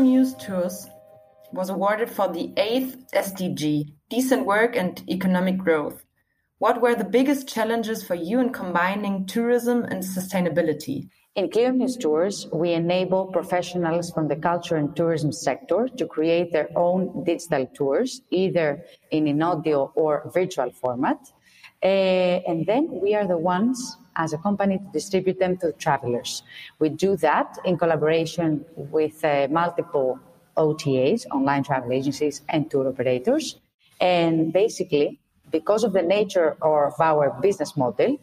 Muse 0.00 0.34
Tours 0.34 0.88
was 1.52 1.68
awarded 1.68 2.10
for 2.10 2.26
the 2.26 2.52
eighth 2.56 2.96
SDG, 3.12 3.92
decent 4.08 4.46
work 4.46 4.74
and 4.74 5.02
economic 5.10 5.58
growth. 5.58 6.04
What 6.58 6.80
were 6.80 6.94
the 6.94 7.04
biggest 7.04 7.46
challenges 7.46 8.02
for 8.02 8.14
you 8.14 8.40
in 8.40 8.50
combining 8.50 9.26
tourism 9.26 9.84
and 9.84 10.02
sustainability? 10.02 11.08
In 11.36 11.50
Clio 11.50 11.72
Muse 11.72 11.96
Tours, 11.96 12.46
we 12.52 12.72
enable 12.72 13.26
professionals 13.26 14.10
from 14.10 14.28
the 14.28 14.36
culture 14.36 14.76
and 14.76 14.96
tourism 14.96 15.32
sector 15.32 15.86
to 15.96 16.06
create 16.06 16.50
their 16.50 16.70
own 16.76 17.22
digital 17.24 17.66
tours, 17.66 18.22
either 18.30 18.82
in 19.10 19.28
an 19.28 19.42
audio 19.42 19.92
or 19.94 20.30
virtual 20.32 20.70
format. 20.70 21.18
Uh, 21.82 21.86
and 22.46 22.66
then 22.66 22.88
we 23.02 23.14
are 23.14 23.26
the 23.26 23.38
ones 23.38 23.96
as 24.16 24.32
a 24.32 24.38
company 24.38 24.78
to 24.78 24.84
distribute 24.92 25.38
them 25.38 25.56
to 25.56 25.72
travelers. 25.72 26.42
We 26.78 26.90
do 26.90 27.16
that 27.16 27.56
in 27.64 27.78
collaboration 27.78 28.64
with 28.76 29.24
uh, 29.24 29.48
multiple 29.50 30.18
OTAs, 30.56 31.26
online 31.32 31.64
travel 31.64 31.92
agencies, 31.92 32.42
and 32.48 32.70
tour 32.70 32.88
operators. 32.88 33.56
And 34.00 34.52
basically, 34.52 35.20
because 35.50 35.84
of 35.84 35.92
the 35.92 36.02
nature 36.02 36.56
of 36.62 37.00
our 37.00 37.30
business 37.40 37.76
model, 37.76 38.18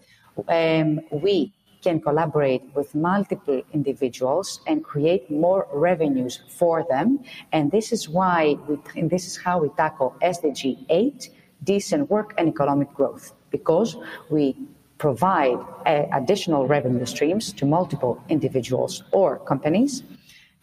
um, 0.47 0.99
we 1.11 1.53
can 1.81 2.01
collaborate 2.01 2.63
with 2.75 2.93
multiple 2.95 3.61
individuals 3.73 4.61
and 4.67 4.83
create 4.83 5.29
more 5.29 5.67
revenues 5.71 6.41
for 6.57 6.85
them. 6.89 7.19
And 7.51 7.71
this 7.71 7.91
is 7.91 8.09
why 8.09 8.57
we, 8.67 8.77
and 8.95 9.09
this 9.09 9.27
is 9.27 9.37
how 9.37 9.59
we 9.59 9.69
tackle 9.77 10.15
SDG 10.21 10.85
8, 10.89 11.29
decent 11.63 12.09
work 12.09 12.33
and 12.37 12.47
economic 12.47 12.93
growth, 12.93 13.33
because 13.49 13.97
we 14.29 14.55
provide 14.97 15.57
uh, 15.85 16.05
additional 16.13 16.67
revenue 16.67 17.05
streams 17.05 17.53
to 17.53 17.65
multiple 17.65 18.21
individuals 18.29 19.03
or 19.11 19.37
companies 19.39 20.03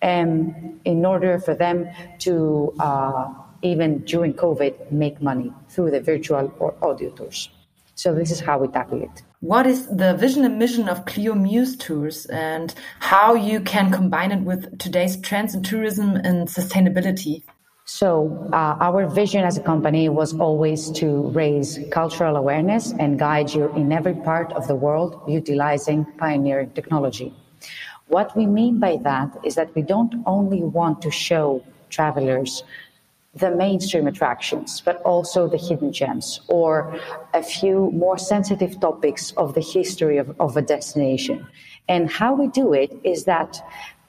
um, 0.03 0.81
in 0.85 1.05
order 1.07 1.39
for 1.39 1.55
them 1.55 1.89
to, 2.19 2.75
uh, 2.81 3.33
even 3.63 3.99
during 4.01 4.35
COVID, 4.35 4.91
make 4.91 5.23
money 5.23 5.53
through 5.69 5.91
the 5.91 6.01
virtual 6.01 6.53
or 6.59 6.75
audio 6.83 7.11
tours. 7.11 7.49
So 7.95 8.13
this 8.13 8.33
is 8.33 8.41
how 8.41 8.59
we 8.59 8.69
tackle 8.69 9.03
it. 9.03 9.23
What 9.41 9.67
is 9.67 9.87
the 9.87 10.15
vision 10.15 10.45
and 10.45 10.59
mission 10.59 10.89
of 10.89 11.05
Clio 11.05 11.35
Muse 11.35 11.77
Tours 11.77 12.27
and 12.27 12.75
how 12.99 13.35
you 13.35 13.61
can 13.61 13.93
combine 13.93 14.33
it 14.33 14.41
with 14.41 14.79
today's 14.79 15.21
trends 15.21 15.55
in 15.55 15.63
tourism 15.63 16.17
and 16.17 16.49
sustainability? 16.49 17.45
So, 17.87 18.49
uh, 18.51 18.79
our 18.81 19.07
vision 19.07 19.45
as 19.45 19.59
a 19.59 19.63
company 19.63 20.09
was 20.09 20.33
always 20.41 20.91
to 20.93 21.29
raise 21.33 21.79
cultural 21.91 22.37
awareness 22.37 22.93
and 22.99 23.19
guide 23.19 23.53
you 23.53 23.71
in 23.75 23.93
every 23.93 24.15
part 24.15 24.53
of 24.55 24.67
the 24.67 24.75
world 24.75 25.21
utilizing 25.29 26.07
pioneering 26.17 26.71
technology. 26.71 27.35
What 28.09 28.35
we 28.35 28.47
mean 28.47 28.79
by 28.79 28.97
that 29.03 29.37
is 29.45 29.55
that 29.57 29.75
we 29.75 29.83
don't 29.83 30.15
only 30.25 30.63
want 30.63 31.03
to 31.03 31.11
show 31.11 31.63
travelers 31.91 32.65
the 33.35 33.51
mainstream 33.51 34.07
attractions, 34.07 34.81
but 34.81 35.03
also 35.03 35.47
the 35.47 35.59
hidden 35.59 35.93
gems 35.93 36.41
or 36.49 36.99
a 37.35 37.43
few 37.43 37.91
more 37.91 38.17
sensitive 38.17 38.81
topics 38.81 39.33
of 39.33 39.55
the 39.55 39.61
history 39.61 40.17
of, 40.17 40.35
of 40.41 40.57
a 40.57 40.63
destination. 40.63 41.47
And 41.89 42.11
how 42.11 42.35
we 42.35 42.47
do 42.49 42.73
it 42.73 42.99
is 43.05 43.25
that 43.25 43.61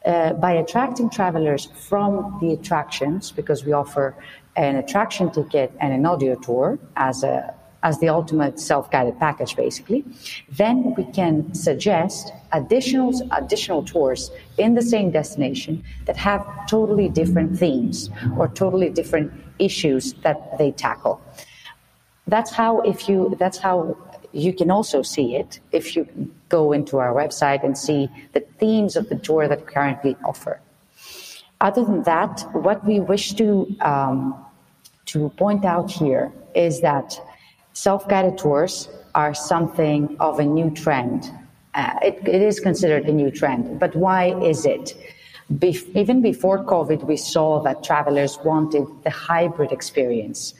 uh, 0.05 0.33
by 0.33 0.51
attracting 0.53 1.09
travelers 1.09 1.65
from 1.89 2.37
the 2.41 2.53
attractions, 2.53 3.31
because 3.31 3.65
we 3.65 3.71
offer 3.73 4.15
an 4.55 4.75
attraction 4.75 5.31
ticket 5.31 5.71
and 5.81 5.93
an 5.93 6.05
audio 6.05 6.35
tour 6.35 6.79
as 6.95 7.23
a 7.23 7.53
as 7.83 7.99
the 7.99 8.09
ultimate 8.09 8.59
self-guided 8.59 9.19
package, 9.19 9.55
basically, 9.55 10.03
then 10.49 10.95
we 10.97 11.03
can 11.11 11.53
suggest 11.53 12.33
additional, 12.51 13.13
additional 13.31 13.83
tours 13.83 14.31
in 14.57 14.73
the 14.73 14.81
same 14.81 15.11
destination 15.11 15.83
that 16.05 16.17
have 16.17 16.41
totally 16.67 17.07
different 17.07 17.55
themes 17.59 18.09
or 18.37 18.47
totally 18.47 18.89
different 18.89 19.31
issues 19.59 20.13
that 20.23 20.57
they 20.57 20.71
tackle. 20.71 21.21
That's 22.25 22.51
how, 22.51 22.81
if 22.81 23.07
you, 23.07 23.35
that's 23.37 23.59
how 23.59 23.95
you 24.35 24.53
can 24.53 24.69
also 24.69 25.01
see 25.01 25.35
it 25.35 25.59
if 25.71 25.95
you 25.95 26.07
go 26.49 26.71
into 26.71 26.97
our 26.97 27.13
website 27.13 27.63
and 27.63 27.77
see 27.77 28.09
the 28.33 28.41
themes 28.59 28.95
of 28.95 29.09
the 29.09 29.15
tour 29.15 29.47
that 29.47 29.59
we 29.61 29.65
currently 29.65 30.15
offer. 30.23 30.59
Other 31.61 31.83
than 31.83 32.03
that, 32.03 32.41
what 32.53 32.85
we 32.85 32.99
wish 32.99 33.33
to 33.33 33.47
um, 33.81 34.35
to 35.05 35.29
point 35.43 35.63
out 35.65 35.89
here 35.89 36.31
is 36.53 36.81
that 36.81 37.19
Self-guided 37.75 38.37
tours 38.37 38.87
are 39.15 39.33
something 39.33 40.15
of 40.21 40.39
a 40.39 40.45
new 40.45 40.69
trend. 40.69 41.29
Uh, 41.73 41.91
it, 42.01 42.25
it 42.25 42.41
is 42.41 42.57
considered 42.61 43.03
a 43.03 43.11
new 43.11 43.29
trend, 43.29 43.81
but 43.81 43.93
why 43.97 44.33
is 44.41 44.65
it? 44.65 44.93
Even 45.93 46.21
before 46.21 46.63
COVID, 46.63 47.03
we 47.03 47.17
saw 47.17 47.61
that 47.63 47.83
travelers 47.83 48.39
wanted 48.45 48.87
the 49.03 49.09
hybrid 49.09 49.73
experience. 49.73 50.53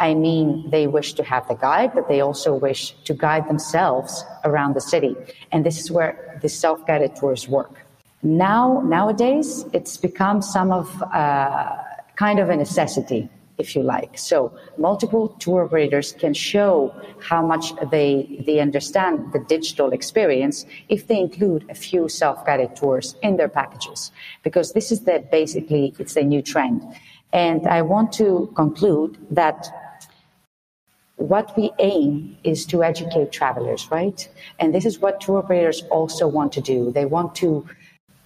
I 0.00 0.14
mean, 0.14 0.68
they 0.70 0.86
wish 0.86 1.12
to 1.14 1.22
have 1.22 1.46
the 1.46 1.54
guide, 1.54 1.90
but 1.94 2.08
they 2.08 2.20
also 2.22 2.54
wish 2.54 2.92
to 3.04 3.12
guide 3.12 3.46
themselves 3.48 4.24
around 4.44 4.74
the 4.74 4.80
city. 4.80 5.14
And 5.52 5.64
this 5.64 5.78
is 5.78 5.90
where 5.90 6.38
the 6.42 6.48
self-guided 6.48 7.16
tours 7.16 7.46
work. 7.46 7.74
Now, 8.22 8.82
nowadays, 8.84 9.66
it's 9.72 9.98
become 9.98 10.40
some 10.40 10.72
of 10.72 11.02
uh, 11.02 11.76
kind 12.16 12.38
of 12.38 12.48
a 12.48 12.56
necessity 12.56 13.28
if 13.58 13.76
you 13.76 13.82
like. 13.82 14.16
So 14.16 14.52
multiple 14.78 15.28
tour 15.38 15.64
operators 15.64 16.12
can 16.12 16.32
show 16.32 16.94
how 17.20 17.46
much 17.46 17.74
they, 17.90 18.42
they 18.46 18.58
understand 18.58 19.32
the 19.34 19.38
digital 19.38 19.92
experience 19.92 20.64
if 20.88 21.06
they 21.08 21.20
include 21.20 21.66
a 21.68 21.74
few 21.74 22.08
self-guided 22.08 22.74
tours 22.74 23.16
in 23.22 23.36
their 23.36 23.48
packages, 23.48 24.12
because 24.42 24.72
this 24.72 24.90
is 24.90 25.00
the 25.00 25.22
basically, 25.30 25.94
it's 25.98 26.16
a 26.16 26.22
new 26.22 26.40
trend. 26.40 26.82
And 27.32 27.66
I 27.68 27.82
want 27.82 28.12
to 28.14 28.50
conclude 28.56 29.18
that 29.30 29.70
what 31.20 31.54
we 31.56 31.70
aim 31.78 32.36
is 32.44 32.64
to 32.66 32.82
educate 32.82 33.30
travelers, 33.30 33.90
right? 33.90 34.28
And 34.58 34.74
this 34.74 34.86
is 34.86 34.98
what 34.98 35.20
tour 35.20 35.38
operators 35.38 35.82
also 35.90 36.26
want 36.26 36.52
to 36.54 36.60
do. 36.60 36.90
They 36.90 37.04
want 37.04 37.34
to 37.36 37.66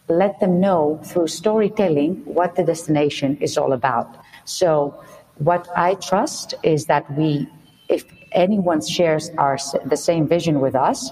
let 0.09 0.39
them 0.39 0.61
know 0.61 1.01
through 1.03 1.29
storytelling 1.29 2.23
what 2.25 2.55
the 2.55 2.63
destination 2.63 3.37
is 3.41 3.59
all 3.59 3.73
about. 3.73 4.17
So 4.45 5.03
what 5.39 5.69
I 5.77 5.95
trust 5.95 6.55
is 6.63 6.87
that 6.87 7.11
we, 7.19 7.49
if 7.89 8.05
anyone 8.33 8.81
shares 8.81 9.31
our, 9.39 9.59
the 9.85 9.97
same 9.97 10.29
vision 10.29 10.61
with 10.61 10.75
us, 10.75 11.11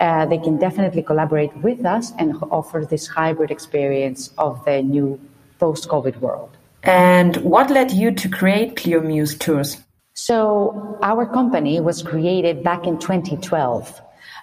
uh, 0.00 0.26
they 0.26 0.38
can 0.38 0.58
definitely 0.58 1.02
collaborate 1.02 1.56
with 1.58 1.84
us 1.84 2.12
and 2.18 2.36
offer 2.50 2.86
this 2.88 3.06
hybrid 3.06 3.50
experience 3.50 4.30
of 4.38 4.64
the 4.64 4.82
new 4.82 5.20
post-COVID 5.58 6.20
world. 6.20 6.50
And 6.82 7.36
what 7.38 7.70
led 7.70 7.90
you 7.90 8.12
to 8.12 8.28
create 8.28 8.76
Clio 8.76 9.00
Muse 9.00 9.36
Tours? 9.36 9.83
So 10.14 10.96
our 11.02 11.26
company 11.26 11.80
was 11.80 12.00
created 12.02 12.62
back 12.62 12.86
in 12.86 12.98
2012. 12.98 14.00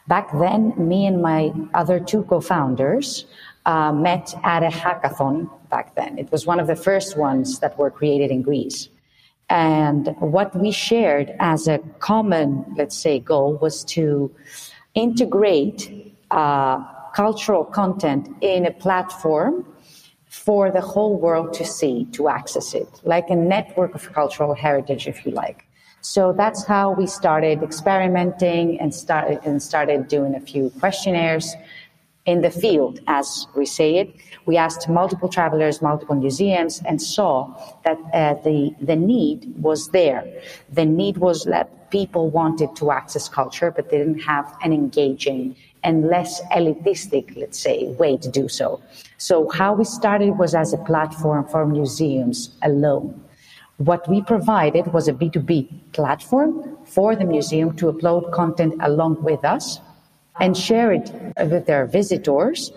Back 0.07 0.29
then, 0.37 0.73
me 0.77 1.05
and 1.05 1.21
my 1.21 1.53
other 1.73 1.97
two 1.97 2.23
co-founders 2.23 3.25
uh, 3.65 3.93
met 3.93 4.33
at 4.43 4.63
a 4.63 4.67
hackathon 4.67 5.49
back 5.69 5.95
then. 5.95 6.17
It 6.17 6.29
was 6.29 6.45
one 6.45 6.59
of 6.59 6.67
the 6.67 6.75
first 6.75 7.17
ones 7.17 7.59
that 7.59 7.77
were 7.77 7.89
created 7.89 8.31
in 8.31 8.41
Greece. 8.41 8.89
And 9.49 10.15
what 10.19 10.53
we 10.55 10.71
shared 10.71 11.33
as 11.39 11.69
a 11.69 11.79
common, 11.99 12.65
let's 12.77 12.97
say, 12.97 13.19
goal 13.19 13.57
was 13.61 13.85
to 13.95 14.29
integrate 14.93 16.13
uh, 16.31 16.83
cultural 17.13 17.63
content 17.63 18.27
in 18.41 18.65
a 18.65 18.71
platform 18.71 19.65
for 20.31 20.71
the 20.71 20.79
whole 20.79 21.17
world 21.19 21.51
to 21.51 21.65
see, 21.65 22.05
to 22.13 22.29
access 22.29 22.73
it, 22.73 22.87
like 23.03 23.29
a 23.29 23.35
network 23.35 23.93
of 23.93 24.13
cultural 24.13 24.53
heritage, 24.55 25.05
if 25.05 25.25
you 25.25 25.31
like. 25.33 25.65
So 25.99 26.31
that's 26.31 26.63
how 26.65 26.93
we 26.93 27.05
started 27.05 27.61
experimenting 27.61 28.79
and 28.79 28.95
started 28.95 29.41
and 29.43 29.61
started 29.61 30.07
doing 30.07 30.33
a 30.33 30.39
few 30.39 30.71
questionnaires 30.79 31.53
in 32.25 32.41
the 32.41 32.49
field, 32.49 33.01
as 33.07 33.45
we 33.57 33.65
say 33.65 33.97
it. 33.97 34.15
We 34.45 34.55
asked 34.55 34.87
multiple 34.87 35.27
travelers, 35.27 35.81
multiple 35.81 36.15
museums, 36.15 36.81
and 36.87 37.01
saw 37.01 37.53
that 37.83 37.99
uh, 38.13 38.35
the, 38.41 38.73
the 38.79 38.95
need 38.95 39.53
was 39.57 39.89
there. 39.89 40.23
The 40.71 40.85
need 40.85 41.17
was 41.17 41.43
that 41.43 41.91
people 41.91 42.29
wanted 42.29 42.73
to 42.77 42.91
access 42.91 43.27
culture, 43.27 43.69
but 43.69 43.89
they 43.89 43.97
didn't 43.97 44.21
have 44.21 44.55
an 44.63 44.71
engaging 44.71 45.57
and 45.83 46.07
less 46.07 46.41
elitistic, 46.51 47.35
let's 47.35 47.59
say, 47.59 47.87
way 47.99 48.17
to 48.17 48.29
do 48.29 48.47
so. 48.47 48.81
So 49.17 49.49
how 49.49 49.73
we 49.73 49.83
started 49.83 50.37
was 50.37 50.53
as 50.53 50.73
a 50.73 50.77
platform 50.77 51.47
for 51.47 51.65
museums 51.65 52.51
alone. 52.61 53.23
What 53.77 54.07
we 54.07 54.21
provided 54.21 54.93
was 54.93 55.07
a 55.07 55.13
B2B 55.13 55.93
platform 55.93 56.77
for 56.85 57.15
the 57.15 57.25
museum 57.25 57.75
to 57.77 57.91
upload 57.91 58.31
content 58.31 58.75
along 58.81 59.23
with 59.23 59.43
us 59.43 59.79
and 60.39 60.55
share 60.55 60.91
it 60.91 61.11
with 61.37 61.65
their 61.65 61.87
visitors 61.87 62.71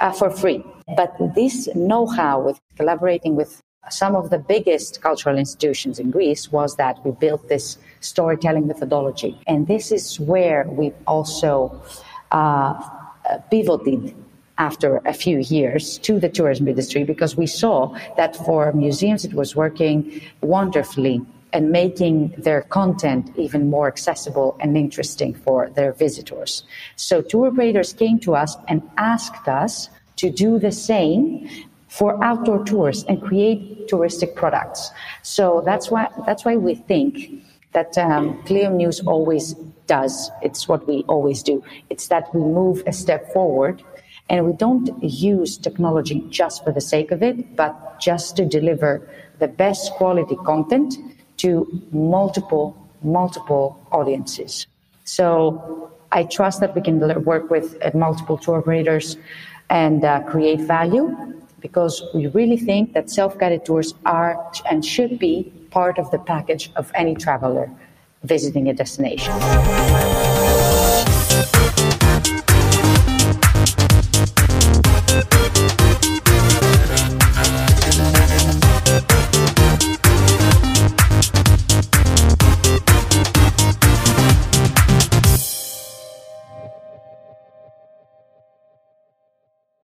uh, 0.00 0.12
for 0.12 0.30
free. 0.30 0.64
But 0.96 1.14
this 1.34 1.68
know-how 1.74 2.40
with 2.40 2.60
collaborating 2.76 3.36
with 3.36 3.62
some 3.88 4.14
of 4.14 4.30
the 4.30 4.38
biggest 4.38 5.00
cultural 5.00 5.38
institutions 5.38 5.98
in 5.98 6.10
Greece 6.10 6.52
was 6.52 6.76
that 6.76 7.04
we 7.04 7.12
built 7.12 7.48
this 7.48 7.78
storytelling 8.00 8.66
methodology. 8.66 9.40
And 9.46 9.66
this 9.66 9.90
is 9.90 10.20
where 10.20 10.66
we 10.68 10.92
also 11.06 11.82
uh, 12.30 12.74
pivoted 13.50 14.14
after 14.58 14.98
a 15.06 15.14
few 15.14 15.38
years 15.38 15.98
to 15.98 16.20
the 16.20 16.28
tourism 16.28 16.68
industry 16.68 17.02
because 17.02 17.36
we 17.36 17.46
saw 17.46 17.96
that 18.16 18.36
for 18.36 18.72
museums 18.72 19.24
it 19.24 19.32
was 19.32 19.56
working 19.56 20.20
wonderfully 20.42 21.22
and 21.52 21.70
making 21.70 22.32
their 22.38 22.62
content 22.62 23.32
even 23.36 23.70
more 23.70 23.88
accessible 23.88 24.56
and 24.60 24.76
interesting 24.76 25.34
for 25.34 25.70
their 25.70 25.92
visitors. 25.92 26.62
So 26.96 27.22
tour 27.22 27.48
operators 27.48 27.92
came 27.92 28.18
to 28.20 28.36
us 28.36 28.56
and 28.68 28.82
asked 28.98 29.48
us 29.48 29.88
to 30.16 30.30
do 30.30 30.58
the 30.58 30.70
same 30.70 31.48
for 31.88 32.22
outdoor 32.22 32.64
tours 32.64 33.04
and 33.04 33.20
create 33.20 33.88
touristic 33.88 34.34
products. 34.34 34.90
So 35.22 35.62
that's 35.64 35.90
why 35.90 36.08
that's 36.26 36.44
why 36.44 36.56
we 36.56 36.74
think 36.74 37.42
that 37.72 37.96
um, 37.98 38.42
Muse 38.48 39.00
always 39.00 39.54
does. 39.90 40.30
It's 40.40 40.62
what 40.70 40.86
we 40.86 40.96
always 41.14 41.42
do. 41.42 41.56
It's 41.92 42.06
that 42.12 42.24
we 42.32 42.40
move 42.40 42.76
a 42.86 42.92
step 42.92 43.22
forward 43.32 43.82
and 44.30 44.46
we 44.46 44.52
don't 44.64 44.88
use 45.02 45.58
technology 45.58 46.18
just 46.30 46.62
for 46.64 46.72
the 46.72 46.80
sake 46.80 47.10
of 47.10 47.20
it, 47.28 47.56
but 47.56 47.72
just 48.08 48.36
to 48.36 48.42
deliver 48.46 48.92
the 49.40 49.48
best 49.48 49.92
quality 49.98 50.36
content 50.52 50.94
to 51.38 51.50
multiple, 51.90 52.66
multiple 53.02 53.66
audiences. 53.90 54.52
So 55.04 55.90
I 56.12 56.22
trust 56.36 56.60
that 56.60 56.72
we 56.76 56.82
can 56.82 56.96
work 57.24 57.50
with 57.50 57.66
uh, 57.82 57.90
multiple 58.06 58.38
tour 58.38 58.58
operators 58.58 59.16
and 59.68 60.04
uh, 60.04 60.22
create 60.32 60.60
value 60.60 61.06
because 61.60 61.94
we 62.14 62.28
really 62.28 62.60
think 62.68 62.92
that 62.94 63.10
self-guided 63.10 63.64
tours 63.64 63.94
are 64.06 64.32
and 64.70 64.84
should 64.84 65.18
be 65.18 65.52
part 65.70 65.98
of 65.98 66.10
the 66.12 66.18
package 66.18 66.70
of 66.76 66.92
any 66.94 67.14
traveler 67.14 67.68
visiting 68.22 68.68
a 68.68 68.74
destination. 68.74 69.32